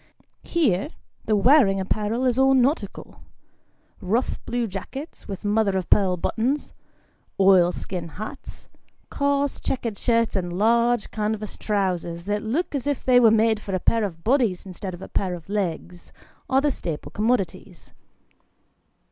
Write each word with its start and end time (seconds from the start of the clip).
Here, 0.41 0.89
the 1.25 1.35
wearing 1.35 1.79
apparel 1.79 2.25
is 2.25 2.39
all 2.39 2.55
nautical. 2.55 3.21
Rough 3.99 4.43
blue 4.45 4.65
jackets, 4.65 5.27
with 5.27 5.45
mother 5.45 5.77
of 5.77 5.91
pearl 5.91 6.17
buttons, 6.17 6.73
oil 7.39 7.71
skin 7.71 8.07
hats, 8.07 8.67
coarse 9.11 9.59
checked 9.59 9.99
shirts, 9.99 10.35
and 10.35 10.53
large 10.57 11.11
canvas 11.11 11.55
trousers 11.55 12.23
that 12.23 12.41
look 12.41 12.73
as 12.73 12.87
if 12.87 13.05
they 13.05 13.19
were 13.19 13.29
made 13.29 13.59
for 13.59 13.75
a 13.75 13.79
pair 13.79 14.03
of 14.03 14.23
bodies 14.23 14.65
instead 14.65 14.95
of 14.95 15.03
a 15.03 15.07
pair 15.07 15.35
of 15.35 15.47
legs, 15.49 16.11
are 16.49 16.61
the 16.61 16.71
staple 16.71 17.11
commodities. 17.11 17.93